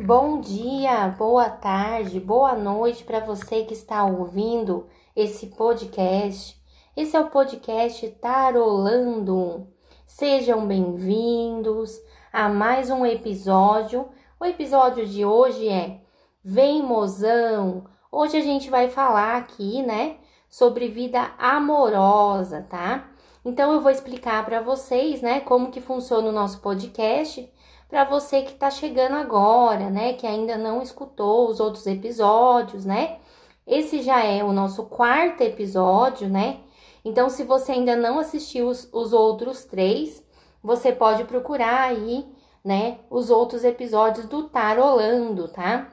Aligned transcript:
Bom 0.00 0.40
dia, 0.40 1.08
boa 1.18 1.50
tarde, 1.50 2.20
boa 2.20 2.54
noite 2.54 3.02
para 3.02 3.18
você 3.18 3.64
que 3.64 3.74
está 3.74 4.04
ouvindo 4.04 4.86
esse 5.14 5.48
podcast. 5.48 6.56
Esse 6.96 7.16
é 7.16 7.20
o 7.20 7.30
podcast 7.30 8.08
Tarolando. 8.10 9.66
Sejam 10.06 10.68
bem-vindos 10.68 12.00
a 12.32 12.48
mais 12.48 12.90
um 12.90 13.04
episódio. 13.04 14.08
O 14.38 14.44
episódio 14.44 15.04
de 15.04 15.24
hoje 15.24 15.68
é 15.68 16.00
Vem 16.44 16.80
Mozão. 16.80 17.84
Hoje 18.10 18.36
a 18.36 18.42
gente 18.42 18.70
vai 18.70 18.88
falar 18.88 19.36
aqui, 19.36 19.82
né, 19.82 20.18
sobre 20.48 20.86
vida 20.86 21.32
amorosa, 21.36 22.64
tá? 22.70 23.10
Então 23.44 23.72
eu 23.72 23.80
vou 23.80 23.90
explicar 23.90 24.44
para 24.44 24.60
vocês, 24.60 25.20
né, 25.20 25.40
como 25.40 25.72
que 25.72 25.80
funciona 25.80 26.28
o 26.28 26.32
nosso 26.32 26.60
podcast 26.60 27.52
para 27.88 28.04
você 28.04 28.42
que 28.42 28.52
está 28.52 28.70
chegando 28.70 29.16
agora, 29.16 29.90
né, 29.90 30.12
que 30.12 30.26
ainda 30.26 30.58
não 30.58 30.82
escutou 30.82 31.48
os 31.48 31.58
outros 31.58 31.86
episódios, 31.86 32.84
né? 32.84 33.18
Esse 33.66 34.02
já 34.02 34.22
é 34.24 34.44
o 34.44 34.52
nosso 34.52 34.86
quarto 34.86 35.42
episódio, 35.42 36.28
né? 36.28 36.60
Então, 37.04 37.28
se 37.30 37.44
você 37.44 37.72
ainda 37.72 37.96
não 37.96 38.18
assistiu 38.18 38.68
os, 38.68 38.88
os 38.92 39.12
outros 39.12 39.64
três, 39.64 40.22
você 40.62 40.92
pode 40.92 41.24
procurar 41.24 41.82
aí, 41.82 42.26
né, 42.64 42.98
os 43.10 43.30
outros 43.30 43.64
episódios 43.64 44.26
do 44.26 44.48
Tarolando, 44.48 45.48
tá? 45.48 45.92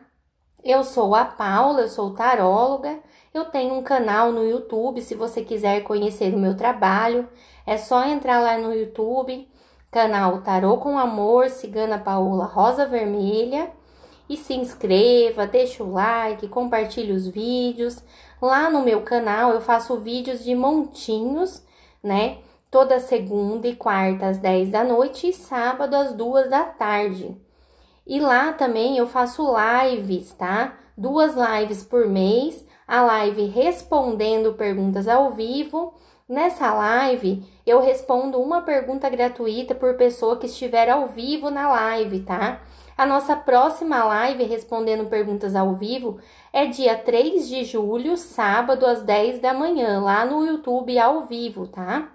Eu 0.64 0.84
sou 0.84 1.14
a 1.16 1.24
Paula, 1.24 1.82
eu 1.82 1.88
sou 1.88 2.14
taróloga. 2.14 3.00
Eu 3.34 3.46
tenho 3.46 3.76
um 3.76 3.84
canal 3.84 4.32
no 4.32 4.44
YouTube, 4.44 5.02
se 5.02 5.14
você 5.14 5.44
quiser 5.44 5.84
conhecer 5.84 6.34
o 6.34 6.40
meu 6.40 6.58
trabalho, 6.58 7.30
é 7.68 7.78
só 7.78 8.04
entrar 8.06 8.42
lá 8.42 8.58
no 8.58 8.74
YouTube 8.74 9.48
canal 9.96 10.42
Tarô 10.42 10.76
com 10.76 11.00
Amor, 11.00 11.50
Cigana 11.50 11.98
Paola 11.98 12.44
Rosa 12.44 12.86
Vermelha. 12.86 13.72
E 14.28 14.36
se 14.36 14.54
inscreva, 14.54 15.48
deixa 15.48 15.82
o 15.86 15.94
like, 15.94 16.50
compartilhe 16.50 17.14
os 17.14 17.26
vídeos. 17.26 18.04
Lá 18.42 18.70
no 18.70 18.82
meu 18.82 19.04
canal 19.04 19.52
eu 19.52 19.62
faço 19.62 19.98
vídeos 20.02 20.44
de 20.44 20.54
montinhos, 20.54 21.64
né? 22.04 22.40
Toda 22.70 23.00
segunda 23.00 23.70
e 23.70 23.76
quarta 23.76 24.26
às 24.26 24.38
10 24.38 24.72
da 24.72 24.84
noite 24.84 25.30
e 25.30 25.34
sábado 25.34 25.94
às 25.96 26.12
2 26.12 26.50
da 26.50 26.66
tarde. 26.66 27.38
E 28.06 28.20
lá 28.20 28.52
também 28.52 28.98
eu 28.98 29.08
faço 29.08 29.48
lives, 29.56 30.34
tá? 30.34 30.78
Duas 30.98 31.36
lives 31.36 31.86
por 31.86 32.06
mês. 32.06 32.66
A 32.86 33.02
live 33.02 33.46
respondendo 33.46 34.56
perguntas 34.56 35.08
ao 35.08 35.32
vivo 35.32 35.94
Nessa 36.28 36.74
live, 36.74 37.46
eu 37.66 37.82
respondo 37.82 38.40
uma 38.40 38.62
pergunta 38.62 39.10
gratuita 39.10 39.74
por 39.74 39.96
pessoa 39.96 40.38
que 40.38 40.46
estiver 40.46 40.90
ao 40.90 41.08
vivo 41.08 41.50
na 41.50 41.68
live, 41.68 42.20
tá? 42.22 42.62
A 42.98 43.06
nossa 43.06 43.36
próxima 43.36 44.04
live 44.04 44.44
respondendo 44.44 45.10
perguntas 45.10 45.56
ao 45.56 45.74
vivo 45.74 46.20
é 46.54 46.66
dia 46.66 46.96
3 46.96 47.48
de 47.48 47.66
julho, 47.66 48.16
sábado, 48.16 48.86
às 48.86 49.02
10 49.02 49.40
da 49.40 49.54
manhã, 49.54 50.02
lá 50.02 50.26
no 50.26 50.46
YouTube 50.46 50.98
ao 50.98 51.26
vivo, 51.26 51.68
tá? 51.68 52.10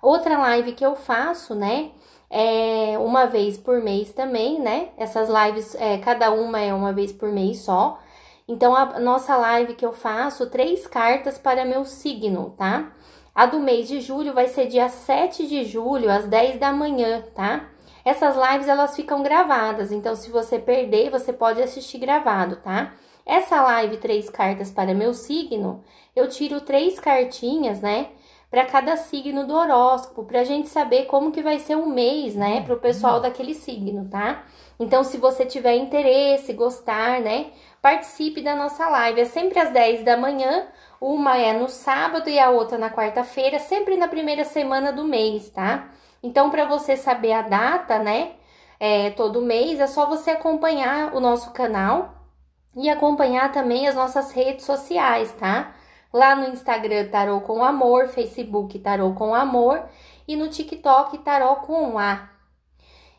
Outra 0.00 0.38
live 0.38 0.72
que 0.72 0.84
eu 0.86 0.94
faço, 0.94 1.54
né? 1.54 1.90
É 2.30 2.96
uma 2.98 3.26
vez 3.26 3.56
por 3.56 3.82
mês 3.82 4.12
também, 4.12 4.60
né? 4.60 4.90
Essas 4.96 5.28
lives, 5.28 5.74
é, 5.76 5.98
cada 5.98 6.30
uma 6.30 6.60
é 6.60 6.72
uma 6.72 6.92
vez 6.92 7.10
por 7.10 7.30
mês 7.32 7.60
só. 7.60 7.98
Então, 8.46 8.76
a 8.76 9.00
nossa 9.00 9.36
live 9.36 9.74
que 9.74 9.84
eu 9.84 9.92
faço, 9.92 10.48
três 10.48 10.86
cartas 10.86 11.38
para 11.38 11.64
meu 11.64 11.84
signo, 11.84 12.54
tá? 12.56 12.92
A 13.36 13.44
do 13.44 13.60
mês 13.60 13.86
de 13.86 14.00
julho 14.00 14.32
vai 14.32 14.48
ser 14.48 14.66
dia 14.66 14.88
7 14.88 15.46
de 15.46 15.62
julho, 15.62 16.10
às 16.10 16.24
10 16.24 16.58
da 16.58 16.72
manhã, 16.72 17.22
tá? 17.34 17.68
Essas 18.02 18.34
lives, 18.34 18.66
elas 18.66 18.96
ficam 18.96 19.22
gravadas, 19.22 19.92
então 19.92 20.16
se 20.16 20.30
você 20.30 20.58
perder, 20.58 21.10
você 21.10 21.34
pode 21.34 21.60
assistir 21.62 21.98
gravado, 21.98 22.56
tá? 22.56 22.94
Essa 23.26 23.60
live, 23.60 23.98
três 23.98 24.30
cartas 24.30 24.70
para 24.70 24.94
meu 24.94 25.12
signo, 25.12 25.84
eu 26.14 26.30
tiro 26.30 26.62
três 26.62 26.98
cartinhas, 26.98 27.82
né? 27.82 28.08
Para 28.50 28.64
cada 28.64 28.96
signo 28.96 29.46
do 29.46 29.52
horóscopo, 29.52 30.24
para 30.24 30.40
a 30.40 30.44
gente 30.44 30.68
saber 30.70 31.04
como 31.04 31.30
que 31.30 31.42
vai 31.42 31.58
ser 31.58 31.76
o 31.76 31.84
mês, 31.84 32.34
né? 32.34 32.62
Para 32.62 32.74
o 32.74 32.80
pessoal 32.80 33.20
daquele 33.20 33.52
signo, 33.52 34.08
tá? 34.08 34.44
Então, 34.80 35.04
se 35.04 35.18
você 35.18 35.44
tiver 35.44 35.74
interesse, 35.74 36.54
gostar, 36.54 37.20
né? 37.20 37.50
participe 37.86 38.40
da 38.40 38.56
nossa 38.56 38.88
live. 38.88 39.20
É 39.20 39.24
sempre 39.24 39.60
às 39.60 39.70
10 39.70 40.04
da 40.04 40.16
manhã, 40.16 40.66
uma 41.00 41.36
é 41.36 41.52
no 41.52 41.68
sábado 41.68 42.28
e 42.28 42.38
a 42.38 42.50
outra 42.50 42.78
na 42.78 42.90
quarta-feira, 42.90 43.58
sempre 43.58 43.96
na 43.96 44.08
primeira 44.08 44.44
semana 44.44 44.92
do 44.92 45.04
mês, 45.04 45.50
tá? 45.50 45.88
Então, 46.22 46.50
para 46.50 46.64
você 46.64 46.96
saber 46.96 47.32
a 47.32 47.42
data, 47.42 47.98
né, 47.98 48.32
é, 48.80 49.10
todo 49.10 49.42
mês, 49.42 49.80
é 49.80 49.86
só 49.86 50.06
você 50.06 50.30
acompanhar 50.30 51.14
o 51.14 51.20
nosso 51.20 51.52
canal 51.52 52.14
e 52.76 52.90
acompanhar 52.90 53.52
também 53.52 53.88
as 53.88 53.94
nossas 53.94 54.32
redes 54.32 54.64
sociais, 54.64 55.32
tá? 55.32 55.74
Lá 56.12 56.34
no 56.34 56.48
Instagram, 56.48 57.08
Tarô 57.08 57.40
com 57.40 57.64
Amor, 57.64 58.08
Facebook, 58.08 58.78
Tarô 58.78 59.12
com 59.12 59.34
Amor 59.34 59.82
e 60.26 60.36
no 60.36 60.48
TikTok, 60.48 61.18
Tarô 61.18 61.56
com 61.56 61.98
A. 61.98 62.30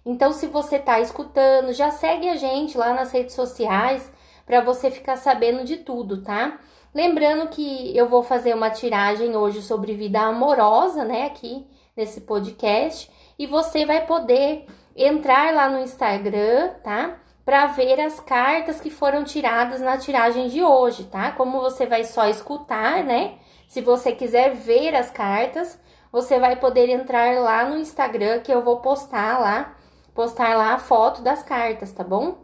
Então, 0.05 0.31
se 0.31 0.47
você 0.47 0.79
tá 0.79 0.99
escutando, 0.99 1.73
já 1.73 1.91
segue 1.91 2.29
a 2.29 2.35
gente 2.35 2.77
lá 2.77 2.93
nas 2.93 3.11
redes 3.11 3.35
sociais 3.35 4.09
para 4.45 4.61
você 4.61 4.89
ficar 4.89 5.17
sabendo 5.17 5.65
de 5.65 5.77
tudo, 5.77 6.23
tá? 6.23 6.57
Lembrando 6.93 7.49
que 7.49 7.95
eu 7.95 8.07
vou 8.07 8.23
fazer 8.23 8.53
uma 8.55 8.69
tiragem 8.69 9.35
hoje 9.35 9.61
sobre 9.61 9.93
vida 9.93 10.21
amorosa, 10.21 11.03
né, 11.03 11.25
aqui 11.25 11.67
nesse 11.95 12.21
podcast, 12.21 13.09
e 13.37 13.45
você 13.45 13.85
vai 13.85 14.05
poder 14.05 14.65
entrar 14.95 15.53
lá 15.53 15.69
no 15.69 15.79
Instagram, 15.79 16.69
tá? 16.83 17.19
Para 17.45 17.67
ver 17.67 17.99
as 17.99 18.19
cartas 18.19 18.81
que 18.81 18.89
foram 18.89 19.23
tiradas 19.23 19.79
na 19.79 19.97
tiragem 19.97 20.47
de 20.47 20.63
hoje, 20.63 21.05
tá? 21.05 21.31
Como 21.31 21.61
você 21.61 21.85
vai 21.85 22.03
só 22.03 22.27
escutar, 22.27 23.03
né? 23.03 23.35
Se 23.67 23.81
você 23.81 24.11
quiser 24.11 24.53
ver 24.55 24.95
as 24.95 25.11
cartas, 25.11 25.79
você 26.11 26.39
vai 26.39 26.55
poder 26.55 26.89
entrar 26.89 27.39
lá 27.39 27.65
no 27.65 27.77
Instagram 27.77 28.39
que 28.39 28.51
eu 28.51 28.61
vou 28.61 28.77
postar 28.77 29.39
lá, 29.39 29.75
postar 30.13 30.57
lá 30.57 30.73
a 30.73 30.79
foto 30.79 31.21
das 31.21 31.43
cartas, 31.43 31.91
tá 31.91 32.03
bom? 32.03 32.37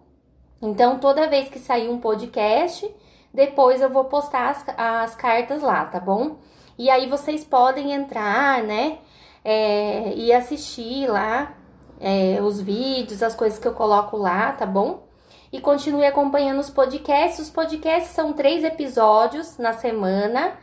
Então, 0.61 0.99
toda 0.99 1.27
vez 1.27 1.49
que 1.49 1.59
sair 1.59 1.89
um 1.89 1.99
podcast, 1.99 2.89
depois 3.33 3.81
eu 3.81 3.89
vou 3.89 4.05
postar 4.05 4.49
as, 4.49 4.65
as 4.77 5.15
cartas 5.15 5.61
lá, 5.61 5.85
tá 5.85 5.99
bom? 5.99 6.37
E 6.77 6.89
aí 6.89 7.07
vocês 7.07 7.43
podem 7.43 7.91
entrar, 7.91 8.63
né? 8.63 8.99
É, 9.43 10.13
e 10.15 10.31
assistir 10.31 11.07
lá 11.07 11.53
é, 11.99 12.41
os 12.41 12.61
vídeos, 12.61 13.23
as 13.23 13.35
coisas 13.35 13.59
que 13.59 13.67
eu 13.67 13.73
coloco 13.73 14.17
lá, 14.17 14.51
tá 14.51 14.65
bom? 14.65 15.07
E 15.51 15.59
continue 15.59 16.05
acompanhando 16.05 16.59
os 16.59 16.69
podcasts. 16.69 17.39
Os 17.39 17.49
podcasts 17.49 18.11
são 18.11 18.33
três 18.33 18.63
episódios 18.63 19.57
na 19.57 19.73
semana. 19.73 20.53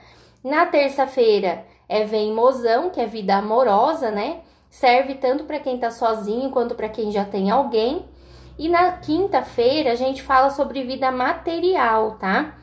Na 0.43 0.67
terça-feira 0.67 1.65
é 1.89 2.05
Vem 2.05 2.33
Mozão, 2.33 2.91
que 2.91 3.01
é 3.01 3.07
vida 3.07 3.37
amorosa, 3.37 4.11
né? 4.11 4.41
Serve 4.69 5.15
tanto 5.17 5.45
para 5.45 5.59
quem 5.59 5.79
tá 5.79 5.91
sozinho 5.91 6.51
quanto 6.51 6.75
para 6.75 6.89
quem 6.89 7.11
já 7.11 7.25
tem 7.25 7.51
alguém. 7.51 8.05
E 8.61 8.69
na 8.69 8.93
quinta-feira 8.93 9.93
a 9.93 9.95
gente 9.95 10.23
fala 10.23 10.51
sobre 10.51 10.85
vida 10.85 11.11
material, 11.11 12.19
tá? 12.19 12.59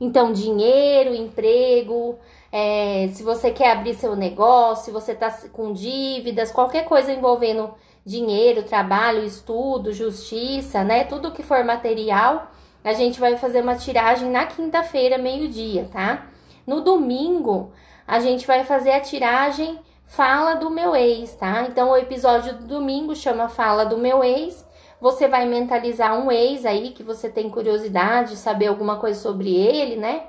Então, 0.00 0.32
dinheiro, 0.32 1.14
emprego, 1.14 2.18
é, 2.50 3.10
se 3.12 3.22
você 3.22 3.50
quer 3.50 3.72
abrir 3.72 3.92
seu 3.92 4.16
negócio, 4.16 4.86
se 4.86 4.90
você 4.90 5.14
tá 5.14 5.30
com 5.52 5.74
dívidas, 5.74 6.50
qualquer 6.50 6.86
coisa 6.86 7.12
envolvendo 7.12 7.74
dinheiro, 8.06 8.62
trabalho, 8.62 9.22
estudo, 9.22 9.92
justiça, 9.92 10.82
né? 10.82 11.04
Tudo 11.04 11.30
que 11.30 11.42
for 11.42 11.62
material, 11.62 12.50
a 12.82 12.94
gente 12.94 13.20
vai 13.20 13.36
fazer 13.36 13.60
uma 13.60 13.76
tiragem 13.76 14.30
na 14.30 14.46
quinta-feira, 14.46 15.18
meio-dia, 15.18 15.90
tá? 15.92 16.26
No 16.66 16.80
domingo, 16.80 17.70
a 18.06 18.18
gente 18.18 18.46
vai 18.46 18.64
fazer 18.64 18.92
a 18.92 19.00
tiragem 19.00 19.78
Fala 20.06 20.54
do 20.54 20.68
meu 20.68 20.94
ex, 20.96 21.34
tá? 21.34 21.66
Então, 21.68 21.90
o 21.90 21.96
episódio 21.96 22.54
do 22.54 22.66
domingo 22.66 23.14
chama 23.16 23.48
Fala 23.48 23.86
do 23.86 23.96
meu 23.96 24.22
ex 24.22 24.71
você 25.02 25.26
vai 25.26 25.44
mentalizar 25.46 26.16
um 26.16 26.30
ex 26.30 26.64
aí 26.64 26.90
que 26.92 27.02
você 27.02 27.28
tem 27.28 27.50
curiosidade, 27.50 28.36
saber 28.36 28.68
alguma 28.68 29.00
coisa 29.00 29.18
sobre 29.18 29.52
ele, 29.52 29.96
né? 29.96 30.28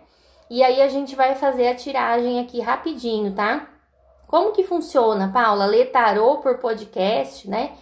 E 0.49 0.63
aí 0.63 0.81
a 0.81 0.87
gente 0.87 1.15
vai 1.15 1.35
fazer 1.35 1.67
a 1.67 1.75
tiragem 1.75 2.39
aqui 2.39 2.59
rapidinho, 2.59 3.35
tá? 3.35 3.69
Como 4.27 4.51
que 4.51 4.63
funciona, 4.63 5.29
Paula? 5.31 5.67
Ler 5.67 5.91
tarô 5.91 6.37
por 6.37 6.57
podcast, 6.57 7.47
né? 7.47 7.73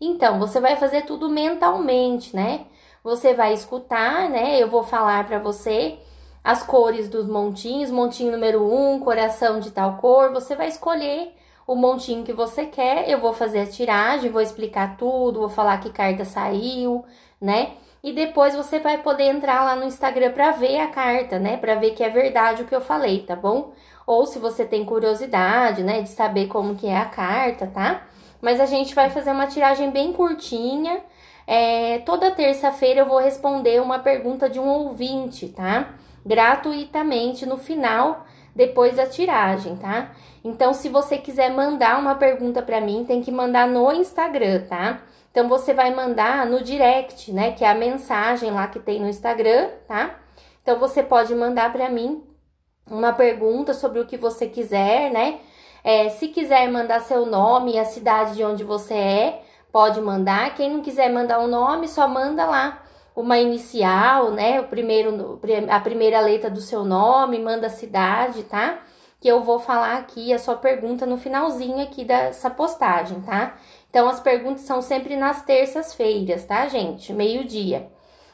Então, 0.00 0.40
você 0.40 0.58
vai 0.58 0.74
fazer 0.74 1.02
tudo 1.02 1.28
mentalmente, 1.28 2.34
né? 2.34 2.66
Você 3.04 3.32
vai 3.32 3.54
escutar, 3.54 4.28
né? 4.28 4.60
Eu 4.60 4.66
vou 4.66 4.82
falar 4.82 5.24
para 5.28 5.38
você 5.38 6.00
as 6.42 6.64
cores 6.64 7.08
dos 7.08 7.28
montinhos, 7.28 7.92
montinho 7.92 8.32
número 8.32 8.60
um, 8.60 8.98
coração 8.98 9.60
de 9.60 9.70
tal 9.70 9.98
cor. 9.98 10.32
Você 10.32 10.56
vai 10.56 10.66
escolher 10.66 11.32
o 11.72 11.74
montinho 11.76 12.24
que 12.24 12.32
você 12.32 12.62
quer. 12.66 13.08
Eu 13.08 13.18
vou 13.20 13.32
fazer 13.32 13.60
a 13.60 13.66
tiragem, 13.66 14.30
vou 14.30 14.42
explicar 14.42 14.96
tudo, 14.96 15.40
vou 15.40 15.48
falar 15.48 15.78
que 15.78 15.90
carta 15.90 16.24
saiu, 16.24 17.04
né? 17.40 17.60
E 18.02 18.12
depois 18.12 18.54
você 18.54 18.78
vai 18.80 18.98
poder 18.98 19.26
entrar 19.34 19.64
lá 19.64 19.76
no 19.76 19.84
Instagram 19.84 20.32
para 20.32 20.50
ver 20.52 20.80
a 20.80 20.88
carta, 20.88 21.38
né? 21.38 21.56
Para 21.56 21.74
ver 21.76 21.90
que 21.92 22.02
é 22.02 22.08
verdade 22.08 22.62
o 22.62 22.66
que 22.66 22.74
eu 22.74 22.80
falei, 22.80 23.20
tá 23.20 23.36
bom? 23.36 23.72
Ou 24.06 24.26
se 24.26 24.38
você 24.38 24.64
tem 24.64 24.84
curiosidade, 24.84 25.82
né, 25.84 26.02
de 26.02 26.08
saber 26.08 26.46
como 26.48 26.74
que 26.74 26.86
é 26.88 26.96
a 26.96 27.04
carta, 27.04 27.66
tá? 27.66 28.02
Mas 28.40 28.58
a 28.60 28.66
gente 28.66 28.94
vai 28.94 29.08
fazer 29.10 29.30
uma 29.32 29.46
tiragem 29.46 29.90
bem 29.90 30.12
curtinha, 30.12 31.00
É, 31.46 31.98
toda 32.06 32.30
terça-feira 32.30 33.00
eu 33.00 33.06
vou 33.06 33.18
responder 33.18 33.80
uma 33.82 33.98
pergunta 33.98 34.48
de 34.48 34.60
um 34.60 34.68
ouvinte, 34.68 35.48
tá? 35.48 35.88
Gratuitamente 36.24 37.44
no 37.44 37.56
final, 37.56 38.24
depois 38.54 38.96
da 38.96 39.06
tiragem, 39.06 39.76
tá? 39.76 40.10
Então, 40.44 40.72
se 40.72 40.88
você 40.88 41.18
quiser 41.18 41.50
mandar 41.50 41.98
uma 41.98 42.14
pergunta 42.14 42.62
para 42.62 42.80
mim, 42.80 43.04
tem 43.06 43.22
que 43.22 43.30
mandar 43.30 43.68
no 43.68 43.92
Instagram, 43.92 44.62
tá? 44.68 45.02
Então, 45.30 45.48
você 45.48 45.72
vai 45.74 45.94
mandar 45.94 46.46
no 46.46 46.62
direct, 46.62 47.32
né? 47.32 47.52
Que 47.52 47.64
é 47.64 47.70
a 47.70 47.74
mensagem 47.74 48.50
lá 48.50 48.66
que 48.66 48.80
tem 48.80 49.00
no 49.00 49.08
Instagram, 49.08 49.68
tá? 49.86 50.18
Então, 50.62 50.78
você 50.78 51.02
pode 51.02 51.34
mandar 51.34 51.72
para 51.72 51.88
mim 51.88 52.24
uma 52.90 53.12
pergunta 53.12 53.74
sobre 53.74 54.00
o 54.00 54.06
que 54.06 54.16
você 54.16 54.46
quiser, 54.46 55.10
né? 55.10 55.40
É, 55.84 56.08
se 56.10 56.28
quiser 56.28 56.70
mandar 56.70 57.00
seu 57.00 57.24
nome 57.24 57.74
e 57.74 57.78
a 57.78 57.84
cidade 57.84 58.34
de 58.34 58.44
onde 58.44 58.64
você 58.64 58.94
é, 58.94 59.42
pode 59.72 60.00
mandar. 60.00 60.54
Quem 60.54 60.70
não 60.70 60.82
quiser 60.82 61.10
mandar 61.10 61.38
o 61.38 61.44
um 61.44 61.48
nome, 61.48 61.88
só 61.88 62.08
manda 62.08 62.44
lá 62.44 62.82
uma 63.20 63.38
inicial, 63.38 64.30
né? 64.30 64.60
O 64.60 64.64
primeiro, 64.64 65.40
a 65.70 65.80
primeira 65.80 66.20
letra 66.20 66.50
do 66.50 66.60
seu 66.60 66.84
nome, 66.84 67.38
manda 67.38 67.66
a 67.66 67.70
cidade, 67.70 68.42
tá? 68.44 68.80
Que 69.20 69.28
eu 69.28 69.42
vou 69.42 69.58
falar 69.58 69.98
aqui 69.98 70.32
a 70.32 70.38
sua 70.38 70.56
pergunta 70.56 71.06
no 71.06 71.18
finalzinho 71.18 71.82
aqui 71.82 72.04
dessa 72.04 72.50
postagem, 72.50 73.20
tá? 73.20 73.56
Então 73.90 74.08
as 74.08 74.20
perguntas 74.20 74.62
são 74.62 74.80
sempre 74.82 75.16
nas 75.16 75.42
terças-feiras, 75.42 76.44
tá, 76.44 76.68
gente? 76.68 77.12
Meio-dia. 77.12 77.90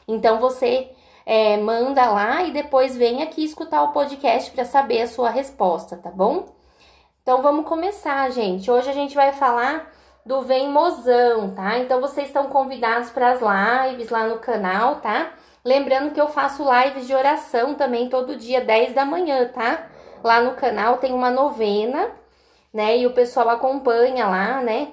Então 0.07 0.39
você 0.39 0.91
é, 1.25 1.57
manda 1.57 2.09
lá 2.09 2.43
e 2.43 2.51
depois 2.51 2.95
vem 2.95 3.21
aqui 3.21 3.43
escutar 3.43 3.83
o 3.83 3.91
podcast 3.91 4.51
para 4.51 4.63
saber 4.65 5.01
a 5.01 5.07
sua 5.07 5.29
resposta, 5.29 5.97
tá 5.97 6.09
bom? 6.09 6.45
Então 7.21 7.41
vamos 7.41 7.67
começar, 7.67 8.31
gente. 8.31 8.71
Hoje 8.71 8.89
a 8.89 8.93
gente 8.93 9.13
vai 9.13 9.33
falar 9.33 9.91
do 10.27 10.41
Vem 10.41 10.69
Mozão, 10.69 11.51
tá? 11.55 11.79
Então 11.79 12.01
vocês 12.01 12.27
estão 12.27 12.47
convidados 12.47 13.09
para 13.09 13.31
as 13.31 13.39
lives 13.39 14.09
lá 14.09 14.27
no 14.27 14.39
canal, 14.39 14.97
tá? 14.97 15.31
Lembrando 15.63 16.13
que 16.13 16.19
eu 16.19 16.27
faço 16.27 16.65
lives 16.69 17.07
de 17.07 17.15
oração 17.15 17.75
também 17.75 18.09
todo 18.09 18.35
dia, 18.35 18.59
10 18.59 18.93
da 18.93 19.05
manhã, 19.05 19.47
tá? 19.47 19.87
Lá 20.21 20.41
no 20.41 20.55
canal 20.55 20.97
tem 20.97 21.13
uma 21.13 21.31
novena, 21.31 22.11
né? 22.73 22.97
E 22.97 23.07
o 23.07 23.13
pessoal 23.13 23.47
acompanha 23.47 24.27
lá, 24.27 24.61
né? 24.61 24.89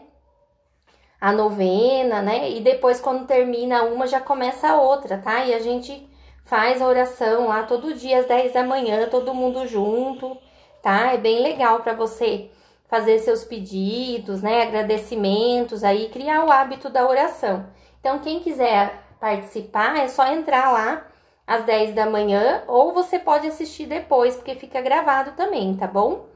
A 1.21 1.33
novena, 1.33 2.23
né? 2.23 2.51
E 2.53 2.61
depois, 2.61 3.01
quando 3.01 3.27
termina 3.27 3.83
uma, 3.83 4.07
já 4.07 4.21
começa 4.21 4.69
a 4.69 4.81
outra, 4.81 5.19
tá? 5.19 5.45
E 5.45 5.53
a 5.53 5.59
gente 5.59 6.09
faz 6.45 6.81
a 6.81 6.87
oração 6.87 7.49
lá 7.49 7.65
todo 7.65 7.95
dia 7.95 8.21
às 8.21 8.27
10 8.27 8.53
da 8.53 8.63
manhã, 8.63 9.09
todo 9.09 9.35
mundo 9.35 9.67
junto, 9.67 10.37
tá? 10.81 11.13
É 11.13 11.17
bem 11.17 11.43
legal 11.43 11.81
para 11.81 11.93
você 11.93 12.51
fazer 12.89 13.19
seus 13.19 13.45
pedidos, 13.45 14.43
né, 14.43 14.63
agradecimentos, 14.63 15.83
aí 15.83 16.09
criar 16.09 16.45
o 16.45 16.51
hábito 16.51 16.89
da 16.89 17.09
oração. 17.09 17.67
Então, 18.01 18.19
quem 18.19 18.41
quiser 18.41 19.03
participar, 19.19 19.99
é 19.99 20.09
só 20.09 20.27
entrar 20.27 20.71
lá 20.71 21.07
às 21.47 21.65
10 21.65 21.95
da 21.95 22.07
manhã 22.07 22.63
ou 22.67 22.93
você 22.93 23.19
pode 23.19 23.47
assistir 23.47 23.87
depois, 23.87 24.37
porque 24.37 24.55
fica 24.55 24.81
gravado 24.81 25.33
também, 25.33 25.75
tá 25.77 25.87
bom? 25.87 26.27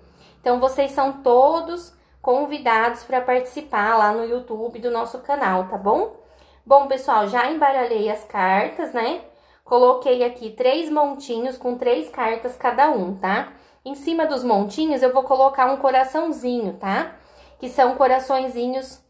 Então, 0.40 0.58
vocês 0.58 0.92
são 0.92 1.22
todos 1.22 1.92
convidados 2.22 3.04
para 3.04 3.20
participar 3.20 3.96
lá 3.96 4.12
no 4.12 4.24
YouTube 4.24 4.78
do 4.78 4.90
nosso 4.90 5.18
canal, 5.20 5.68
tá 5.68 5.76
bom? 5.76 6.16
Bom, 6.64 6.86
pessoal, 6.86 7.28
já 7.28 7.50
embaralhei 7.50 8.10
as 8.10 8.24
cartas, 8.24 8.92
né? 8.92 9.22
Coloquei 9.64 10.24
aqui 10.24 10.50
três 10.50 10.90
montinhos 10.90 11.58
com 11.58 11.76
três 11.76 12.08
cartas 12.08 12.56
cada 12.56 12.90
um, 12.90 13.14
tá? 13.16 13.52
Em 13.84 13.94
cima 13.94 14.26
dos 14.26 14.44
montinhos 14.44 15.02
eu 15.02 15.12
vou 15.12 15.22
colocar 15.22 15.66
um 15.66 15.76
coraçãozinho, 15.76 16.74
tá? 16.74 17.16
Que 17.58 17.68
são 17.68 17.96
coraçõezinhos 17.96 19.00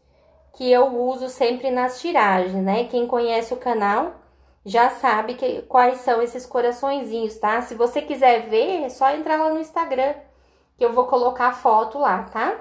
que 0.53 0.69
eu 0.71 0.87
uso 0.95 1.29
sempre 1.29 1.71
nas 1.71 2.01
tiragens, 2.01 2.63
né? 2.63 2.85
Quem 2.85 3.07
conhece 3.07 3.53
o 3.53 3.57
canal 3.57 4.15
já 4.65 4.89
sabe 4.89 5.35
que, 5.35 5.61
quais 5.63 5.99
são 5.99 6.21
esses 6.21 6.45
coraçõezinhos, 6.45 7.37
tá? 7.37 7.61
Se 7.61 7.75
você 7.75 8.01
quiser 8.01 8.49
ver, 8.49 8.83
é 8.83 8.89
só 8.89 9.09
entrar 9.11 9.37
lá 9.37 9.49
no 9.49 9.59
Instagram, 9.59 10.13
que 10.77 10.83
eu 10.85 10.93
vou 10.93 11.07
colocar 11.07 11.47
a 11.47 11.53
foto 11.53 11.97
lá, 11.97 12.23
tá? 12.23 12.59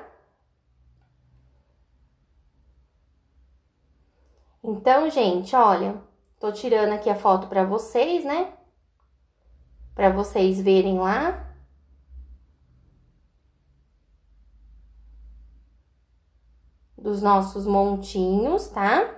Então, 4.63 5.09
gente, 5.11 5.55
olha, 5.57 6.01
tô 6.39 6.53
tirando 6.53 6.93
aqui 6.93 7.09
a 7.09 7.15
foto 7.15 7.47
para 7.49 7.65
vocês, 7.65 8.25
né? 8.25 8.53
Para 9.95 10.11
vocês 10.11 10.61
verem 10.61 10.99
lá. 10.99 11.48
Dos 17.09 17.23
nossos 17.23 17.67
montinhos, 17.67 18.69
tá? 18.69 19.09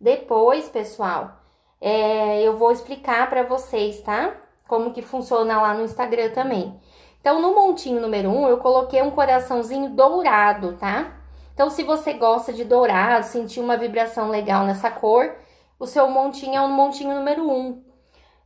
Depois, 0.00 0.68
pessoal, 0.68 1.40
é, 1.80 2.42
eu 2.42 2.56
vou 2.56 2.70
explicar 2.70 3.28
para 3.28 3.42
vocês, 3.42 4.00
tá? 4.02 4.36
Como 4.68 4.92
que 4.92 5.02
funciona 5.02 5.60
lá 5.60 5.74
no 5.74 5.84
Instagram 5.84 6.30
também. 6.30 6.80
Então, 7.20 7.40
no 7.40 7.54
montinho 7.54 8.00
número 8.00 8.30
1, 8.30 8.36
um, 8.36 8.48
eu 8.48 8.58
coloquei 8.58 9.02
um 9.02 9.10
coraçãozinho 9.10 9.90
dourado, 9.90 10.76
tá? 10.76 11.20
Então, 11.52 11.68
se 11.68 11.82
você 11.82 12.12
gosta 12.14 12.52
de 12.52 12.64
dourado, 12.64 13.26
sentir 13.26 13.60
uma 13.60 13.76
vibração 13.76 14.30
legal 14.30 14.64
nessa 14.64 14.90
cor, 14.90 15.36
o 15.78 15.86
seu 15.86 16.08
montinho 16.08 16.56
é 16.56 16.60
o 16.60 16.68
montinho 16.68 17.14
número 17.14 17.48
1. 17.48 17.52
Um. 17.52 17.84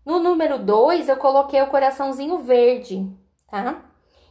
No 0.05 0.19
número 0.19 0.59
2, 0.59 1.09
eu 1.09 1.17
coloquei 1.17 1.61
o 1.63 1.69
coraçãozinho 1.69 2.39
verde, 2.39 3.07
tá? 3.51 3.83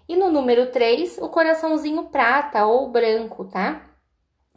E 0.08 0.16
no 0.16 0.32
número 0.32 0.72
3, 0.72 1.18
o 1.18 1.30
coraçãozinho 1.30 2.06
prata 2.06 2.66
ou 2.66 2.90
branco, 2.90 3.46
tá? 3.46 3.82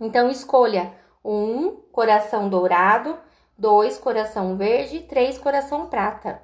Então, 0.01 0.31
escolha 0.31 0.93
um 1.25 1.71
coração 1.91 2.49
dourado, 2.49 3.19
dois 3.57 3.99
coração 3.99 4.57
verde, 4.57 5.01
três 5.01 5.39
coração 5.39 5.87
prata. 5.87 6.41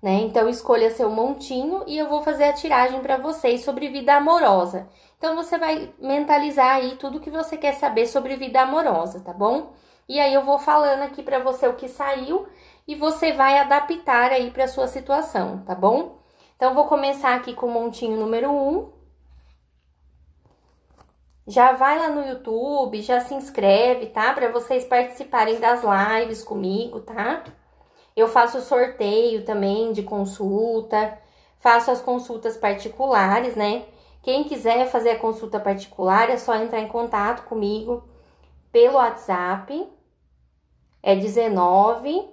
Né? 0.00 0.20
Então, 0.20 0.48
escolha 0.48 0.90
seu 0.90 1.10
montinho 1.10 1.82
e 1.86 1.98
eu 1.98 2.08
vou 2.08 2.22
fazer 2.22 2.44
a 2.44 2.52
tiragem 2.52 3.00
para 3.00 3.16
vocês 3.16 3.64
sobre 3.64 3.88
vida 3.88 4.14
amorosa. 4.14 4.88
Então, 5.18 5.34
você 5.34 5.58
vai 5.58 5.92
mentalizar 5.98 6.76
aí 6.76 6.96
tudo 6.96 7.20
que 7.20 7.30
você 7.30 7.56
quer 7.56 7.74
saber 7.74 8.06
sobre 8.06 8.36
vida 8.36 8.62
amorosa, 8.62 9.20
tá 9.20 9.32
bom? 9.32 9.72
E 10.08 10.20
aí, 10.20 10.32
eu 10.32 10.44
vou 10.44 10.58
falando 10.58 11.02
aqui 11.02 11.22
para 11.22 11.40
você 11.40 11.66
o 11.66 11.74
que 11.74 11.88
saiu 11.88 12.46
e 12.86 12.94
você 12.94 13.32
vai 13.32 13.58
adaptar 13.58 14.30
aí 14.30 14.50
para 14.50 14.68
sua 14.68 14.86
situação, 14.86 15.62
tá 15.66 15.74
bom? 15.74 16.17
Então, 16.58 16.74
vou 16.74 16.86
começar 16.86 17.36
aqui 17.36 17.54
com 17.54 17.66
o 17.66 17.70
montinho 17.70 18.18
número 18.18 18.50
1. 18.50 18.78
Um. 18.78 18.92
Já 21.46 21.70
vai 21.70 21.96
lá 21.96 22.10
no 22.10 22.26
YouTube, 22.26 23.00
já 23.00 23.20
se 23.20 23.32
inscreve, 23.32 24.06
tá? 24.06 24.32
Para 24.32 24.50
vocês 24.50 24.84
participarem 24.84 25.60
das 25.60 25.82
lives 25.84 26.42
comigo, 26.42 26.98
tá? 26.98 27.44
Eu 28.16 28.26
faço 28.26 28.60
sorteio 28.60 29.44
também 29.44 29.92
de 29.92 30.02
consulta, 30.02 31.16
faço 31.58 31.92
as 31.92 32.00
consultas 32.00 32.56
particulares, 32.56 33.54
né? 33.54 33.86
Quem 34.20 34.42
quiser 34.42 34.90
fazer 34.90 35.10
a 35.10 35.18
consulta 35.20 35.60
particular 35.60 36.28
é 36.28 36.36
só 36.36 36.56
entrar 36.56 36.80
em 36.80 36.88
contato 36.88 37.44
comigo 37.44 38.02
pelo 38.72 38.96
WhatsApp. 38.96 39.88
É 41.00 41.14
19 41.14 42.28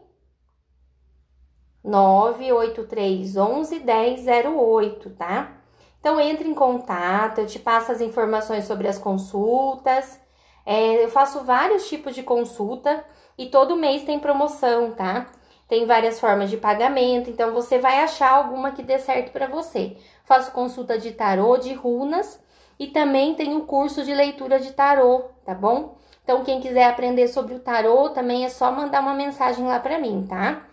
98311 1.85 3.79
1008, 3.79 5.09
tá? 5.11 5.51
Então 5.99 6.19
entre 6.19 6.49
em 6.49 6.53
contato, 6.53 7.39
eu 7.39 7.47
te 7.47 7.59
passo 7.59 7.91
as 7.91 8.01
informações 8.01 8.65
sobre 8.65 8.87
as 8.87 8.97
consultas. 8.97 10.19
É, 10.65 11.03
eu 11.03 11.09
faço 11.09 11.43
vários 11.43 11.87
tipos 11.87 12.15
de 12.15 12.23
consulta 12.23 13.05
e 13.37 13.45
todo 13.47 13.75
mês 13.75 14.03
tem 14.03 14.19
promoção, 14.19 14.91
tá? 14.91 15.27
Tem 15.67 15.85
várias 15.85 16.19
formas 16.19 16.49
de 16.49 16.57
pagamento, 16.57 17.29
então 17.29 17.51
você 17.51 17.79
vai 17.79 18.03
achar 18.03 18.31
alguma 18.31 18.71
que 18.71 18.83
dê 18.83 18.99
certo 18.99 19.31
para 19.31 19.47
você. 19.47 19.97
Faço 20.23 20.51
consulta 20.51 20.97
de 20.97 21.11
tarô, 21.11 21.57
de 21.57 21.73
runas 21.73 22.39
e 22.79 22.87
também 22.87 23.33
tem 23.35 23.55
o 23.55 23.61
curso 23.61 24.03
de 24.03 24.13
leitura 24.13 24.59
de 24.59 24.73
tarô, 24.73 25.23
tá 25.43 25.53
bom? 25.53 25.97
Então 26.23 26.43
quem 26.43 26.59
quiser 26.59 26.85
aprender 26.85 27.27
sobre 27.27 27.55
o 27.55 27.59
tarô 27.59 28.09
também 28.09 28.45
é 28.45 28.49
só 28.49 28.71
mandar 28.71 29.01
uma 29.01 29.13
mensagem 29.13 29.65
lá 29.65 29.79
para 29.79 29.97
mim, 29.99 30.25
tá? 30.27 30.63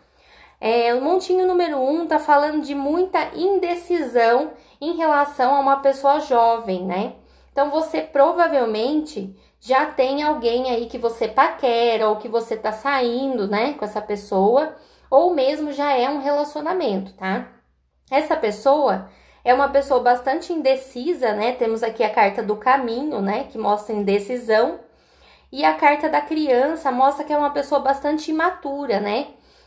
É, 0.64 0.94
o 0.94 1.00
montinho 1.00 1.44
número 1.44 1.76
1 1.76 1.90
um 1.90 2.06
tá 2.06 2.20
falando 2.20 2.62
de 2.62 2.72
muita 2.72 3.34
indecisão 3.34 4.52
em 4.80 4.96
relação 4.96 5.56
a 5.56 5.58
uma 5.58 5.78
pessoa 5.78 6.20
jovem, 6.20 6.84
né? 6.86 7.14
Então 7.50 7.68
você 7.68 8.00
provavelmente 8.00 9.36
já 9.58 9.86
tem 9.86 10.22
alguém 10.22 10.70
aí 10.70 10.86
que 10.86 10.98
você 10.98 11.26
paquera 11.26 12.08
ou 12.08 12.14
que 12.14 12.28
você 12.28 12.56
tá 12.56 12.70
saindo, 12.70 13.48
né, 13.48 13.72
com 13.72 13.84
essa 13.84 14.00
pessoa, 14.00 14.76
ou 15.10 15.34
mesmo 15.34 15.72
já 15.72 15.96
é 15.96 16.08
um 16.08 16.20
relacionamento, 16.20 17.12
tá? 17.14 17.48
Essa 18.08 18.36
pessoa 18.36 19.10
é 19.44 19.52
uma 19.52 19.68
pessoa 19.68 19.98
bastante 19.98 20.52
indecisa, 20.52 21.32
né? 21.32 21.50
Temos 21.50 21.82
aqui 21.82 22.04
a 22.04 22.14
carta 22.14 22.40
do 22.40 22.54
caminho, 22.54 23.20
né, 23.20 23.48
que 23.50 23.58
mostra 23.58 23.96
indecisão, 23.96 24.78
e 25.50 25.64
a 25.64 25.74
carta 25.74 26.08
da 26.08 26.20
criança 26.20 26.92
mostra 26.92 27.24
que 27.24 27.32
é 27.32 27.36
uma 27.36 27.50
pessoa 27.50 27.80
bastante 27.80 28.30
imatura, 28.30 29.00
né? 29.00 29.26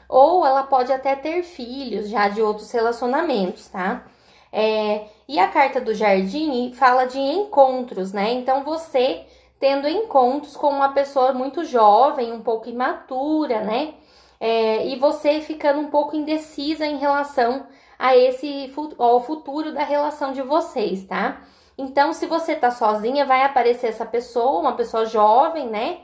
Ou 0.09 0.45
ela 0.45 0.63
pode 0.63 0.91
até 0.91 1.15
ter 1.15 1.43
filhos 1.43 2.09
já 2.09 2.27
de 2.27 2.41
outros 2.41 2.71
relacionamentos, 2.71 3.67
tá? 3.67 4.05
É, 4.51 5.07
e 5.27 5.39
a 5.39 5.47
carta 5.47 5.81
do 5.81 5.93
jardim 5.93 6.71
fala 6.73 7.05
de 7.05 7.19
encontros, 7.19 8.13
né? 8.13 8.31
Então 8.33 8.63
você 8.63 9.25
tendo 9.59 9.87
encontros 9.87 10.55
com 10.55 10.69
uma 10.69 10.89
pessoa 10.89 11.33
muito 11.33 11.63
jovem, 11.65 12.31
um 12.31 12.41
pouco 12.41 12.69
imatura, 12.69 13.61
né? 13.61 13.95
É, 14.39 14.87
e 14.87 14.95
você 14.97 15.41
ficando 15.41 15.79
um 15.79 15.87
pouco 15.87 16.15
indecisa 16.15 16.85
em 16.85 16.97
relação 16.97 17.65
a 17.97 18.15
esse 18.15 18.73
ao 18.97 19.21
futuro 19.21 19.73
da 19.73 19.83
relação 19.83 20.33
de 20.33 20.41
vocês, 20.41 21.05
tá? 21.05 21.41
Então, 21.77 22.13
se 22.13 22.25
você 22.25 22.55
tá 22.55 22.71
sozinha, 22.71 23.25
vai 23.25 23.43
aparecer 23.43 23.87
essa 23.87 24.05
pessoa, 24.05 24.61
uma 24.61 24.73
pessoa 24.73 25.05
jovem, 25.05 25.67
né? 25.67 25.99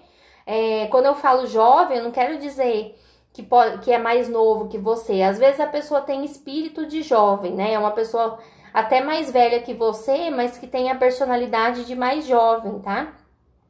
É, 0.46 0.88
quando 0.88 1.06
eu 1.06 1.16
falo 1.16 1.48
jovem, 1.48 1.98
eu 1.98 2.04
não 2.04 2.12
quero 2.12 2.38
dizer 2.38 2.98
que, 3.34 3.44
pode, 3.44 3.80
que 3.80 3.92
é 3.92 3.98
mais 3.98 4.28
novo 4.28 4.68
que 4.68 4.78
você. 4.78 5.22
Às 5.22 5.38
vezes 5.38 5.60
a 5.60 5.68
pessoa 5.68 6.02
tem 6.02 6.26
espírito 6.26 6.86
de 6.86 7.02
jovem, 7.02 7.54
né? 7.54 7.74
É 7.74 7.80
uma 7.80 7.92
pessoa 7.92 8.40
até 8.74 9.02
mais 9.02 9.32
velha 9.32 9.62
que 9.62 9.74
você, 9.74 10.30
mas 10.30 10.58
que 10.58 10.68
tem 10.68 10.90
a 10.90 10.96
personalidade 10.96 11.86
de 11.86 11.96
mais 11.96 12.26
jovem, 12.26 12.80
tá? 12.80 13.14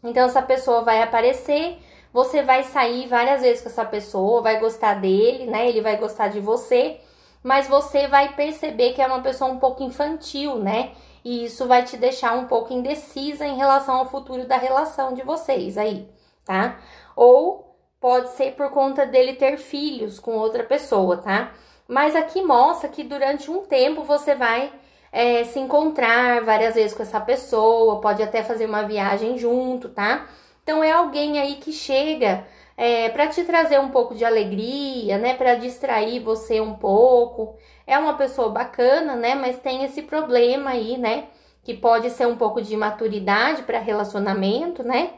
Então 0.03 0.25
essa 0.25 0.41
pessoa 0.41 0.81
vai 0.81 1.01
aparecer, 1.01 1.77
você 2.11 2.41
vai 2.41 2.63
sair 2.63 3.07
várias 3.07 3.41
vezes 3.41 3.61
com 3.61 3.69
essa 3.69 3.85
pessoa, 3.85 4.41
vai 4.41 4.59
gostar 4.59 4.95
dele, 4.95 5.45
né? 5.45 5.69
Ele 5.69 5.81
vai 5.81 5.97
gostar 5.97 6.27
de 6.29 6.39
você, 6.39 6.99
mas 7.43 7.67
você 7.67 8.07
vai 8.07 8.35
perceber 8.35 8.93
que 8.93 9.01
é 9.01 9.07
uma 9.07 9.21
pessoa 9.21 9.51
um 9.51 9.59
pouco 9.59 9.83
infantil, 9.83 10.55
né? 10.55 10.91
E 11.23 11.45
isso 11.45 11.67
vai 11.67 11.83
te 11.83 11.97
deixar 11.97 12.33
um 12.33 12.45
pouco 12.45 12.73
indecisa 12.73 13.45
em 13.45 13.55
relação 13.55 13.97
ao 13.97 14.09
futuro 14.09 14.47
da 14.47 14.57
relação 14.57 15.13
de 15.13 15.21
vocês 15.21 15.77
aí, 15.77 16.07
tá? 16.43 16.79
Ou 17.15 17.70
pode 18.01 18.31
ser 18.31 18.53
por 18.53 18.71
conta 18.71 19.05
dele 19.05 19.33
ter 19.33 19.57
filhos 19.57 20.19
com 20.19 20.35
outra 20.35 20.63
pessoa, 20.63 21.17
tá? 21.17 21.53
Mas 21.87 22.15
aqui 22.15 22.41
mostra 22.41 22.89
que 22.89 23.03
durante 23.03 23.51
um 23.51 23.61
tempo 23.61 24.03
você 24.03 24.33
vai 24.33 24.71
é, 25.11 25.43
se 25.43 25.59
encontrar 25.59 26.43
várias 26.43 26.73
vezes 26.75 26.93
com 26.93 27.03
essa 27.03 27.19
pessoa, 27.21 28.01
pode 28.01 28.23
até 28.23 28.43
fazer 28.43 28.65
uma 28.65 28.83
viagem 28.83 29.37
junto, 29.37 29.89
tá? 29.89 30.27
Então 30.63 30.83
é 30.83 30.91
alguém 30.91 31.39
aí 31.39 31.55
que 31.55 31.71
chega 31.71 32.45
é, 32.77 33.09
para 33.09 33.27
te 33.27 33.43
trazer 33.43 33.79
um 33.79 33.89
pouco 33.89 34.15
de 34.15 34.25
alegria, 34.25 35.17
né? 35.17 35.35
Para 35.35 35.55
distrair 35.55 36.19
você 36.19 36.59
um 36.59 36.73
pouco. 36.73 37.55
É 37.85 37.97
uma 37.99 38.13
pessoa 38.15 38.49
bacana, 38.49 39.15
né? 39.15 39.35
Mas 39.35 39.59
tem 39.59 39.83
esse 39.83 40.01
problema 40.01 40.71
aí, 40.71 40.97
né? 40.97 41.25
Que 41.63 41.75
pode 41.75 42.09
ser 42.09 42.25
um 42.25 42.37
pouco 42.37 42.61
de 42.61 42.75
maturidade 42.75 43.63
para 43.63 43.79
relacionamento, 43.79 44.83
né? 44.83 45.11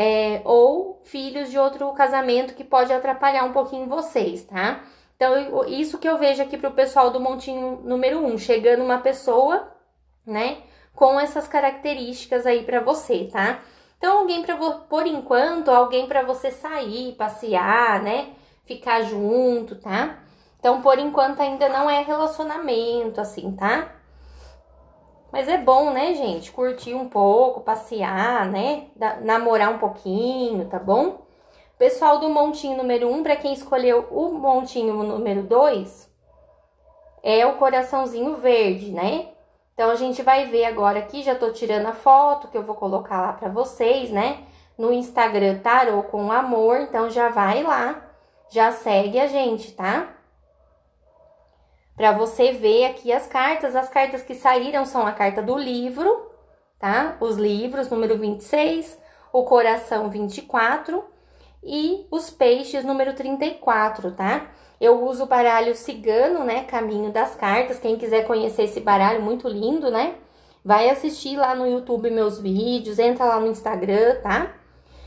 É, 0.00 0.40
ou 0.44 1.00
filhos 1.02 1.50
de 1.50 1.58
outro 1.58 1.92
casamento 1.92 2.54
que 2.54 2.62
pode 2.62 2.92
atrapalhar 2.92 3.42
um 3.42 3.52
pouquinho 3.52 3.88
vocês, 3.88 4.44
tá? 4.44 4.84
Então, 5.16 5.66
isso 5.66 5.98
que 5.98 6.08
eu 6.08 6.16
vejo 6.16 6.40
aqui 6.40 6.56
pro 6.56 6.70
pessoal 6.70 7.10
do 7.10 7.18
montinho 7.18 7.80
número 7.82 8.20
1, 8.20 8.26
um, 8.26 8.38
chegando 8.38 8.84
uma 8.84 8.98
pessoa, 8.98 9.68
né, 10.24 10.58
com 10.94 11.18
essas 11.18 11.48
características 11.48 12.46
aí 12.46 12.62
para 12.62 12.78
você, 12.78 13.28
tá? 13.32 13.60
Então, 13.96 14.18
alguém 14.18 14.42
para 14.44 14.56
por 14.56 15.04
enquanto, 15.04 15.70
alguém 15.70 16.06
para 16.06 16.22
você 16.22 16.52
sair, 16.52 17.16
passear, 17.16 18.00
né, 18.00 18.28
ficar 18.64 19.02
junto, 19.02 19.74
tá? 19.74 20.20
Então, 20.60 20.80
por 20.80 20.96
enquanto 21.00 21.40
ainda 21.40 21.68
não 21.68 21.90
é 21.90 22.02
relacionamento 22.02 23.20
assim, 23.20 23.50
tá? 23.56 23.97
Mas 25.30 25.46
é 25.46 25.58
bom, 25.58 25.90
né, 25.90 26.14
gente? 26.14 26.50
Curtir 26.50 26.94
um 26.94 27.08
pouco, 27.08 27.60
passear, 27.60 28.46
né? 28.46 28.86
namorar 29.22 29.70
um 29.70 29.78
pouquinho, 29.78 30.66
tá 30.68 30.78
bom? 30.78 31.26
Pessoal 31.78 32.18
do 32.18 32.28
montinho 32.28 32.76
número 32.76 33.08
1, 33.08 33.14
um, 33.14 33.22
para 33.22 33.36
quem 33.36 33.52
escolheu 33.52 34.08
o 34.10 34.32
montinho 34.32 34.94
número 34.94 35.42
2, 35.42 36.10
é 37.22 37.46
o 37.46 37.54
coraçãozinho 37.54 38.36
verde, 38.36 38.90
né? 38.90 39.28
Então, 39.74 39.90
a 39.90 39.94
gente 39.94 40.22
vai 40.22 40.46
ver 40.46 40.64
agora 40.64 40.98
aqui, 40.98 41.22
já 41.22 41.36
tô 41.36 41.52
tirando 41.52 41.86
a 41.86 41.92
foto 41.92 42.48
que 42.48 42.58
eu 42.58 42.64
vou 42.64 42.74
colocar 42.74 43.20
lá 43.20 43.32
para 43.32 43.48
vocês, 43.48 44.10
né? 44.10 44.44
No 44.76 44.92
Instagram 44.92 45.58
Tarô 45.58 46.02
com 46.02 46.32
Amor, 46.32 46.80
então 46.80 47.08
já 47.08 47.28
vai 47.28 47.62
lá, 47.62 48.02
já 48.48 48.72
segue 48.72 49.20
a 49.20 49.28
gente, 49.28 49.72
tá? 49.72 50.17
Para 51.98 52.12
você 52.12 52.52
ver 52.52 52.84
aqui 52.84 53.12
as 53.12 53.26
cartas, 53.26 53.74
as 53.74 53.88
cartas 53.88 54.22
que 54.22 54.32
saíram 54.32 54.84
são 54.84 55.04
a 55.04 55.10
carta 55.10 55.42
do 55.42 55.58
livro, 55.58 56.30
tá? 56.78 57.16
Os 57.18 57.36
livros, 57.36 57.90
número 57.90 58.16
26, 58.16 58.96
o 59.32 59.42
coração 59.42 60.08
24 60.08 61.04
e 61.60 62.06
os 62.08 62.30
peixes 62.30 62.84
número 62.84 63.14
34, 63.14 64.12
tá? 64.12 64.46
Eu 64.80 65.04
uso 65.04 65.24
o 65.24 65.26
baralho 65.26 65.74
cigano, 65.74 66.44
né? 66.44 66.62
Caminho 66.62 67.10
das 67.10 67.34
cartas. 67.34 67.80
Quem 67.80 67.98
quiser 67.98 68.28
conhecer 68.28 68.62
esse 68.62 68.78
baralho, 68.78 69.20
muito 69.20 69.48
lindo, 69.48 69.90
né? 69.90 70.14
Vai 70.64 70.88
assistir 70.88 71.36
lá 71.36 71.52
no 71.52 71.66
YouTube 71.66 72.10
meus 72.10 72.38
vídeos, 72.38 73.00
entra 73.00 73.24
lá 73.24 73.40
no 73.40 73.48
Instagram, 73.48 74.20
tá? 74.22 74.54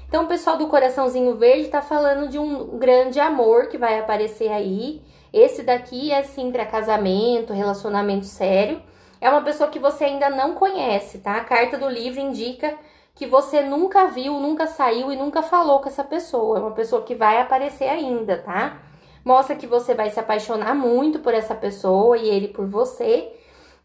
Então, 0.10 0.26
o 0.26 0.28
pessoal 0.28 0.58
do 0.58 0.68
Coraçãozinho 0.68 1.36
Verde 1.36 1.70
tá 1.70 1.82
falando 1.82 2.28
de 2.28 2.38
um 2.38 2.78
grande 2.78 3.18
amor 3.18 3.68
que 3.68 3.78
vai 3.78 3.98
aparecer 3.98 4.52
aí. 4.52 5.02
Esse 5.34 5.64
daqui 5.64 6.12
é 6.12 6.24
sim 6.24 6.52
para 6.52 6.66
casamento, 6.66 7.54
relacionamento 7.54 8.26
sério. 8.26 8.82
É 9.20 9.30
uma 9.30 9.42
pessoa 9.42 9.70
que 9.70 9.80
você 9.80 10.06
ainda 10.06 10.30
não 10.30 10.56
conhece, 10.56 11.20
tá? 11.20 11.38
A 11.38 11.44
carta 11.44 11.78
do 11.78 11.88
livro 11.88 12.20
indica 12.20 12.76
que 13.16 13.26
você 13.26 13.62
nunca 13.62 14.08
viu, 14.08 14.40
nunca 14.40 14.68
saiu 14.68 15.12
e 15.12 15.16
nunca 15.16 15.42
falou 15.42 15.80
com 15.80 15.88
essa 15.88 16.04
pessoa. 16.04 16.58
É 16.58 16.62
uma 16.62 16.72
pessoa 16.72 17.04
que 17.04 17.16
vai 17.16 17.40
aparecer 17.40 17.88
ainda, 17.88 18.38
tá? 18.38 18.80
Mostra 19.24 19.56
que 19.56 19.68
você 19.68 19.94
vai 19.94 20.10
se 20.10 20.20
apaixonar 20.20 20.74
muito 20.74 21.20
por 21.20 21.34
essa 21.34 21.54
pessoa 21.54 22.18
e 22.18 22.28
ele 22.28 22.48
por 22.48 22.68
você. 22.68 23.32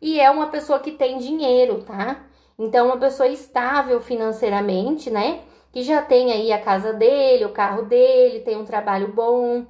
E 0.01 0.19
é 0.19 0.31
uma 0.31 0.49
pessoa 0.49 0.79
que 0.79 0.93
tem 0.93 1.19
dinheiro, 1.19 1.83
tá? 1.83 2.25
Então, 2.59 2.87
uma 2.87 2.97
pessoa 2.97 3.29
estável 3.29 4.01
financeiramente, 4.01 5.11
né? 5.11 5.41
Que 5.71 5.83
já 5.83 6.01
tem 6.01 6.33
aí 6.33 6.53
a 6.53 6.61
casa 6.61 6.93
dele, 6.95 7.45
o 7.45 7.53
carro 7.53 7.83
dele, 7.83 8.41
tem 8.41 8.57
um 8.57 8.65
trabalho 8.65 9.09
bom, 9.13 9.67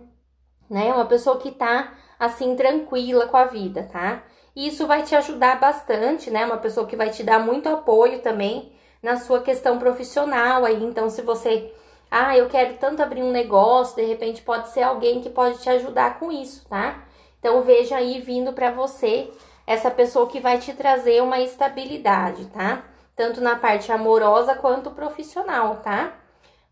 né? 0.69 0.93
Uma 0.93 1.07
pessoa 1.07 1.39
que 1.39 1.51
tá 1.51 1.93
assim 2.19 2.57
tranquila 2.57 3.27
com 3.27 3.37
a 3.37 3.45
vida, 3.45 3.89
tá? 3.93 4.23
E 4.55 4.69
isso 4.69 4.87
vai 4.87 5.03
te 5.03 5.15
ajudar 5.15 5.61
bastante, 5.61 6.31
né? 6.31 6.45
Uma 6.47 6.57
pessoa 6.57 6.87
que 6.87 6.97
vai 6.97 7.11
te 7.11 7.23
dar 7.23 7.39
muito 7.39 7.69
apoio 7.69 8.21
também 8.21 8.73
na 9.03 9.17
sua 9.17 9.41
questão 9.41 9.79
profissional 9.79 10.65
aí. 10.65 10.83
Então, 10.83 11.11
se 11.11 11.21
você, 11.23 11.73
ah, 12.11 12.37
eu 12.37 12.49
quero 12.49 12.79
tanto 12.79 13.03
abrir 13.03 13.23
um 13.23 13.31
negócio, 13.31 13.97
de 13.97 14.05
repente 14.05 14.43
pode 14.43 14.71
ser 14.71 14.83
alguém 14.83 15.21
que 15.21 15.29
pode 15.29 15.59
te 15.59 15.69
ajudar 15.69 16.19
com 16.19 16.33
isso, 16.33 16.67
tá? 16.69 17.05
Então, 17.39 17.63
veja 17.63 17.97
aí 17.97 18.21
vindo 18.21 18.53
para 18.53 18.71
você 18.71 19.31
essa 19.67 19.91
pessoa 19.91 20.27
que 20.27 20.41
vai 20.41 20.59
te 20.59 20.73
trazer 20.73 21.23
uma 21.23 21.39
estabilidade, 21.41 22.47
tá? 22.47 22.83
Tanto 23.15 23.41
na 23.41 23.57
parte 23.57 23.93
amorosa 23.93 24.55
quanto 24.55 24.91
profissional, 24.91 25.77
tá? 25.77 26.15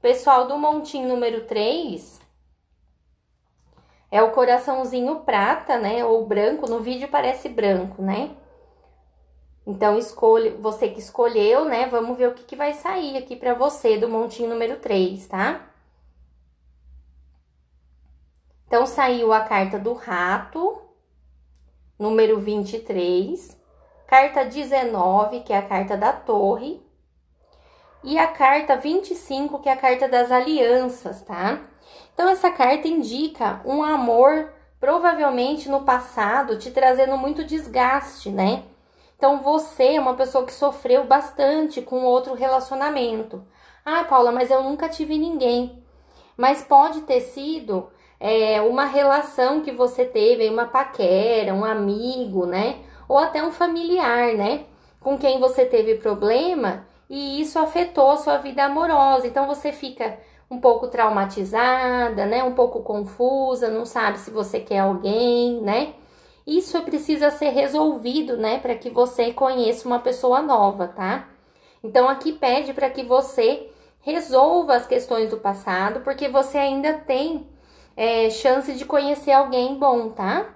Pessoal 0.01 0.47
do 0.47 0.57
montinho 0.59 1.09
número 1.09 1.43
3, 1.43 2.21
é 4.15 4.23
o 4.23 4.31
coraçãozinho 4.31 5.25
prata, 5.25 5.77
né? 5.77 6.05
Ou 6.05 6.25
branco, 6.25 6.71
no 6.71 6.79
vídeo 6.79 7.09
parece 7.09 7.49
branco, 7.49 8.01
né? 8.01 8.31
Então, 9.67 9.99
escolhe, 9.99 10.51
você 10.51 10.87
que 10.87 11.01
escolheu, 11.01 11.65
né? 11.65 11.87
Vamos 11.87 12.17
ver 12.17 12.29
o 12.29 12.33
que, 12.33 12.45
que 12.45 12.55
vai 12.55 12.75
sair 12.75 13.17
aqui 13.17 13.35
para 13.35 13.55
você 13.55 13.99
do 13.99 14.09
montinho 14.09 14.49
número 14.49 14.77
3, 14.77 15.27
tá? 15.27 15.69
Então, 18.69 18.87
saiu 18.87 19.33
a 19.33 19.41
carta 19.41 19.81
do 19.81 19.93
rato, 19.95 20.81
número 21.99 22.39
23, 22.39 23.61
carta 24.07 24.45
19, 24.45 25.41
que 25.41 25.53
é 25.53 25.59
a 25.59 25.67
carta 25.67 25.97
da 25.97 26.13
torre, 26.13 26.81
e 28.05 28.17
a 28.17 28.29
carta 28.29 28.77
25, 28.77 29.59
que 29.59 29.69
é 29.69 29.73
a 29.73 29.77
carta 29.77 30.07
das 30.07 30.31
alianças, 30.31 31.21
tá? 31.23 31.74
Então, 32.15 32.29
essa 32.29 32.51
carta 32.51 32.89
indica 32.89 33.61
um 33.65 33.83
amor, 33.83 34.53
provavelmente 34.81 35.69
no 35.69 35.83
passado, 35.83 36.59
te 36.59 36.71
trazendo 36.71 37.19
muito 37.19 37.45
desgaste, 37.45 38.31
né? 38.31 38.63
Então 39.17 39.41
você 39.41 39.95
é 39.95 40.01
uma 40.01 40.15
pessoa 40.15 40.45
que 40.45 40.53
sofreu 40.53 41.05
bastante 41.05 41.81
com 41.81 42.05
outro 42.05 42.35
relacionamento. 42.35 43.43
Ah, 43.85 44.05
Paula, 44.05 44.31
mas 44.31 44.51
eu 44.51 44.63
nunca 44.63 44.89
tive 44.89 45.17
ninguém. 45.17 45.83
Mas 46.37 46.63
pode 46.63 47.01
ter 47.03 47.21
sido 47.21 47.89
é, 48.21 48.61
uma 48.61 48.85
relação 48.85 49.63
que 49.63 49.73
você 49.73 50.05
teve, 50.05 50.49
uma 50.49 50.67
paquera, 50.67 51.55
um 51.55 51.65
amigo, 51.65 52.45
né? 52.45 52.81
Ou 53.09 53.17
até 53.19 53.43
um 53.43 53.51
familiar, 53.51 54.35
né? 54.35 54.67
Com 55.01 55.17
quem 55.17 55.41
você 55.41 55.65
teve 55.65 55.95
problema 55.97 56.87
e 57.09 57.41
isso 57.41 57.59
afetou 57.59 58.11
a 58.11 58.17
sua 58.17 58.39
vida 58.39 58.65
amorosa. 58.65 59.27
Então 59.27 59.47
você 59.47 59.73
fica 59.73 60.19
um 60.55 60.61
pouco 60.61 60.89
traumatizada, 60.89 62.27
né? 62.27 62.43
Um 62.45 62.55
pouco 62.55 62.83
confusa, 62.83 63.69
não 63.69 63.85
sabe 63.85 64.19
se 64.19 64.31
você 64.31 64.61
quer 64.61 64.81
alguém, 64.81 65.61
né? 65.61 65.95
Isso 66.47 66.81
precisa 66.83 67.31
ser 67.31 67.51
resolvido, 67.51 68.37
né, 68.37 68.59
para 68.59 68.75
que 68.75 68.91
você 68.91 69.33
conheça 69.33 69.89
uma 69.89 69.99
pessoa 69.99 70.43
nova, 70.43 70.87
tá? 70.89 71.27
Então 71.83 72.09
aqui 72.09 72.33
pede 72.33 72.75
para 72.75 72.91
que 72.91 73.03
você 73.03 73.71
resolva 74.01 74.75
as 74.77 74.87
questões 74.87 75.31
do 75.31 75.39
passado, 75.39 76.01
porque 76.01 76.29
você 76.29 76.59
ainda 76.59 76.93
tem 76.95 77.47
é, 77.97 78.29
chance 78.29 78.75
de 78.75 78.85
conhecer 78.85 79.33
alguém 79.33 79.79
bom, 79.79 80.11
tá? 80.11 80.55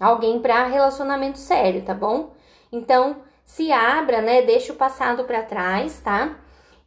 Alguém 0.00 0.40
para 0.40 0.66
relacionamento 0.66 1.38
sério, 1.38 1.82
tá 1.82 1.94
bom? 1.94 2.32
Então 2.72 3.16
se 3.44 3.70
abra, 3.70 4.22
né? 4.22 4.42
Deixa 4.42 4.72
o 4.72 4.76
passado 4.76 5.24
para 5.24 5.42
trás, 5.42 6.00
tá? 6.00 6.36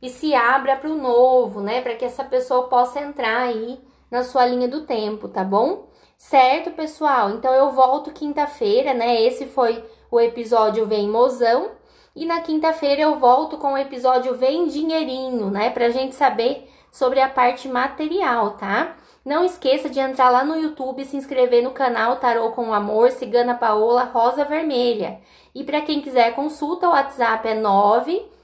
E 0.05 0.09
se 0.09 0.35
abra 0.35 0.75
para 0.75 0.89
o 0.89 0.95
novo, 0.95 1.61
né? 1.61 1.81
Para 1.81 1.95
que 1.95 2.05
essa 2.05 2.23
pessoa 2.23 2.67
possa 2.67 2.99
entrar 2.99 3.41
aí 3.41 3.79
na 4.11 4.23
sua 4.23 4.45
linha 4.45 4.67
do 4.67 4.81
tempo, 4.81 5.27
tá 5.27 5.43
bom? 5.43 5.87
Certo, 6.15 6.69
pessoal? 6.71 7.31
Então 7.31 7.51
eu 7.51 7.71
volto 7.71 8.11
quinta-feira, 8.11 8.93
né? 8.93 9.19
Esse 9.19 9.47
foi 9.47 9.83
o 10.11 10.19
episódio 10.19 10.85
Vem 10.85 11.09
Mozão. 11.09 11.71
E 12.15 12.23
na 12.23 12.39
quinta-feira 12.41 13.01
eu 13.01 13.17
volto 13.17 13.57
com 13.57 13.73
o 13.73 13.77
episódio 13.77 14.35
Vem 14.35 14.67
Dinheirinho, 14.67 15.49
né? 15.49 15.71
Pra 15.71 15.89
gente 15.89 16.13
saber 16.13 16.69
sobre 16.91 17.19
a 17.19 17.27
parte 17.27 17.67
material, 17.67 18.51
tá? 18.51 18.95
Não 19.25 19.43
esqueça 19.43 19.89
de 19.89 19.99
entrar 19.99 20.29
lá 20.29 20.43
no 20.43 20.55
YouTube 20.55 21.01
e 21.01 21.05
se 21.05 21.17
inscrever 21.17 21.63
no 21.63 21.71
canal 21.71 22.17
Tarô 22.17 22.51
com 22.51 22.71
Amor 22.71 23.09
Cigana 23.09 23.55
Paola 23.55 24.03
Rosa 24.03 24.45
Vermelha. 24.45 25.19
E 25.53 25.63
para 25.63 25.81
quem 25.81 25.99
quiser 25.99 26.35
consulta, 26.35 26.87
o 26.87 26.91
WhatsApp 26.91 27.47
é 27.47 27.55
98311 27.55 28.34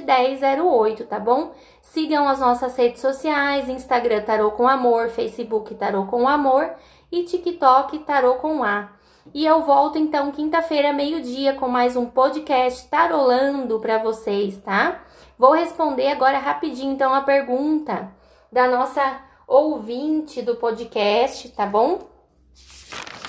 1008, 0.00 1.04
tá 1.04 1.18
bom? 1.18 1.52
Sigam 1.80 2.28
as 2.28 2.40
nossas 2.40 2.76
redes 2.76 3.00
sociais, 3.00 3.68
Instagram 3.68 4.22
Tarô 4.22 4.50
com 4.50 4.68
Amor, 4.68 5.08
Facebook 5.08 5.74
Tarô 5.74 6.06
com 6.06 6.28
Amor 6.28 6.70
e 7.10 7.24
TikTok 7.24 8.00
Tarô 8.00 8.34
com 8.34 8.62
A. 8.62 8.92
E 9.32 9.46
eu 9.46 9.62
volto 9.62 9.96
então 9.96 10.30
quinta-feira, 10.30 10.92
meio-dia, 10.92 11.54
com 11.54 11.66
mais 11.66 11.96
um 11.96 12.06
podcast 12.06 12.86
tarolando 12.88 13.80
para 13.80 13.98
vocês, 13.98 14.58
tá? 14.58 15.02
Vou 15.38 15.52
responder 15.52 16.08
agora 16.08 16.38
rapidinho 16.38 16.92
então 16.92 17.14
a 17.14 17.22
pergunta 17.22 18.12
da 18.52 18.68
nossa 18.68 19.20
ouvinte 19.46 20.42
do 20.42 20.56
podcast, 20.56 21.48
tá 21.50 21.64
bom? 21.64 22.00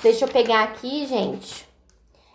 Deixa 0.01 0.25
eu 0.25 0.29
pegar 0.29 0.63
aqui, 0.63 1.05
gente. 1.05 1.67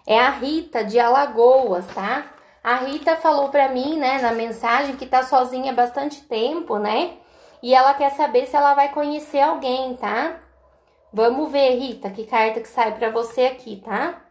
É 0.07 0.19
a 0.19 0.31
Rita 0.31 0.83
de 0.83 0.99
Alagoas, 0.99 1.87
tá? 1.89 2.40
A 2.63 2.77
Rita 2.77 3.17
falou 3.17 3.49
para 3.49 3.69
mim, 3.69 3.97
né, 3.99 4.21
na 4.21 4.33
mensagem 4.33 4.97
que 4.97 5.07
tá 5.07 5.23
sozinha 5.23 5.73
há 5.73 5.75
bastante 5.75 6.23
tempo, 6.23 6.79
né? 6.79 7.17
E 7.63 7.75
ela 7.75 7.95
quer 7.95 8.11
saber 8.11 8.47
se 8.47 8.57
ela 8.57 8.75
vai 8.75 8.91
conhecer 8.91 9.41
alguém, 9.41 9.97
tá? 9.97 10.37
Vamos 11.13 11.51
ver, 11.51 11.77
Rita, 11.79 12.11
que 12.11 12.25
carta 12.25 12.61
que 12.61 12.69
sai 12.69 12.93
para 12.93 13.11
você 13.11 13.47
aqui, 13.47 13.83
tá? 13.85 14.23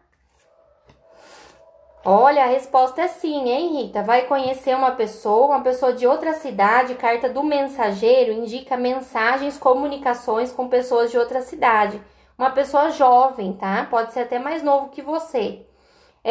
Olha, 2.05 2.43
a 2.43 2.47
resposta 2.47 3.01
é 3.01 3.07
sim, 3.07 3.49
hein, 3.49 3.81
Rita? 3.81 4.01
Vai 4.03 4.21
conhecer 4.25 4.75
uma 4.75 4.91
pessoa, 4.91 5.47
uma 5.47 5.61
pessoa 5.61 5.91
de 5.91 6.07
outra 6.07 6.33
cidade. 6.33 6.95
Carta 6.95 7.27
do 7.27 7.43
mensageiro 7.43 8.31
indica 8.31 8.77
mensagens, 8.77 9.57
comunicações 9.57 10.51
com 10.51 10.69
pessoas 10.69 11.11
de 11.11 11.17
outra 11.17 11.41
cidade. 11.41 12.01
Uma 12.37 12.51
pessoa 12.51 12.91
jovem, 12.91 13.53
tá? 13.53 13.85
Pode 13.89 14.13
ser 14.13 14.21
até 14.21 14.39
mais 14.39 14.63
novo 14.63 14.89
que 14.89 15.01
você. 15.01 15.65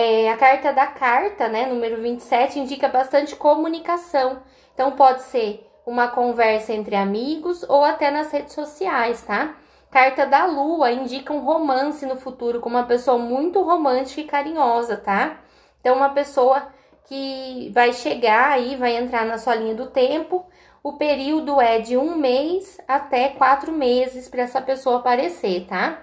É, 0.01 0.31
a 0.31 0.37
carta 0.37 0.73
da 0.73 0.87
carta, 0.87 1.49
né, 1.49 1.67
número 1.67 2.01
27, 2.01 2.61
indica 2.61 2.87
bastante 2.87 3.35
comunicação. 3.35 4.41
Então, 4.73 4.93
pode 4.93 5.23
ser 5.23 5.69
uma 5.85 6.07
conversa 6.07 6.73
entre 6.73 6.95
amigos 6.95 7.65
ou 7.69 7.83
até 7.83 8.09
nas 8.09 8.31
redes 8.31 8.53
sociais, 8.53 9.23
tá? 9.23 9.57
Carta 9.91 10.25
da 10.25 10.47
lua 10.47 10.93
indica 10.93 11.33
um 11.33 11.41
romance 11.41 12.07
no 12.07 12.15
futuro 12.15 12.61
com 12.61 12.69
uma 12.69 12.85
pessoa 12.85 13.19
muito 13.19 13.61
romântica 13.61 14.21
e 14.21 14.25
carinhosa, 14.25 14.97
tá? 14.97 15.41
Então, 15.81 15.97
uma 15.97 16.11
pessoa 16.11 16.69
que 17.09 17.69
vai 17.75 17.93
chegar 17.93 18.53
aí, 18.53 18.77
vai 18.77 18.97
entrar 18.97 19.27
na 19.27 19.37
sua 19.37 19.57
linha 19.57 19.75
do 19.75 19.87
tempo. 19.89 20.47
O 20.81 20.93
período 20.93 21.61
é 21.61 21.81
de 21.81 21.97
um 21.97 22.15
mês 22.15 22.79
até 22.87 23.31
quatro 23.31 23.73
meses 23.73 24.29
para 24.29 24.43
essa 24.43 24.63
pessoa 24.63 24.99
aparecer, 24.99 25.67
tá? 25.67 25.99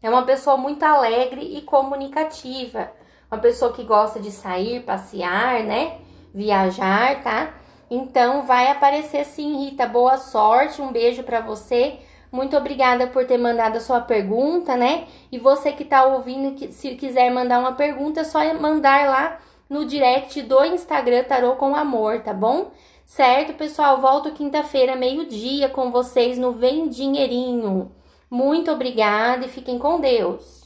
É 0.00 0.08
uma 0.08 0.24
pessoa 0.24 0.56
muito 0.56 0.84
alegre 0.84 1.40
e 1.40 1.62
comunicativa 1.62 3.01
uma 3.32 3.40
pessoa 3.40 3.72
que 3.72 3.82
gosta 3.82 4.20
de 4.20 4.30
sair, 4.30 4.82
passear, 4.82 5.64
né? 5.64 5.96
Viajar, 6.34 7.22
tá? 7.22 7.54
Então 7.90 8.42
vai 8.42 8.70
aparecer 8.70 9.24
sim, 9.24 9.64
Rita. 9.64 9.86
Boa 9.86 10.18
sorte, 10.18 10.82
um 10.82 10.92
beijo 10.92 11.22
para 11.22 11.40
você. 11.40 11.98
Muito 12.30 12.54
obrigada 12.54 13.06
por 13.06 13.24
ter 13.24 13.38
mandado 13.38 13.78
a 13.78 13.80
sua 13.80 14.02
pergunta, 14.02 14.76
né? 14.76 15.06
E 15.30 15.38
você 15.38 15.72
que 15.72 15.82
tá 15.82 16.04
ouvindo, 16.04 16.54
que 16.54 16.70
se 16.72 16.94
quiser 16.94 17.30
mandar 17.30 17.58
uma 17.60 17.72
pergunta, 17.72 18.20
é 18.20 18.24
só 18.24 18.40
mandar 18.52 19.08
lá 19.08 19.38
no 19.66 19.86
direct 19.86 20.42
do 20.42 20.62
Instagram 20.66 21.24
Tarô 21.24 21.56
com 21.56 21.74
Amor, 21.74 22.20
tá 22.20 22.34
bom? 22.34 22.70
Certo, 23.06 23.54
pessoal? 23.54 23.98
Volto 23.98 24.32
quinta-feira, 24.32 24.94
meio-dia, 24.94 25.70
com 25.70 25.90
vocês 25.90 26.36
no 26.36 26.52
Vem 26.52 26.86
Dinheirinho. 26.86 27.90
Muito 28.30 28.70
obrigada 28.70 29.46
e 29.46 29.48
fiquem 29.48 29.78
com 29.78 30.00
Deus. 30.00 30.61